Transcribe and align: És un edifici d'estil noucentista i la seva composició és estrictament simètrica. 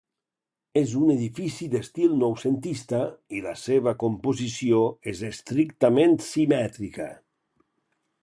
És 0.79 0.93
un 0.99 1.09
edifici 1.15 1.65
d'estil 1.73 2.15
noucentista 2.21 3.01
i 3.39 3.43
la 3.47 3.53
seva 3.65 3.93
composició 4.05 4.81
és 5.13 5.23
estrictament 5.29 6.17
simètrica. 6.31 7.09